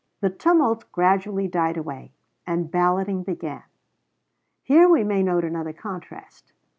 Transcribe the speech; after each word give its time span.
The 0.19 0.31
tumult 0.31 0.91
gradually 0.91 1.47
died 1.47 1.77
away, 1.77 2.13
and 2.47 2.71
balloting 2.71 3.21
began. 3.21 3.61
Here 4.63 4.89
we 4.89 5.03
may 5.03 5.21
note 5.21 5.43
another 5.45 5.73
contrast. 5.73 6.53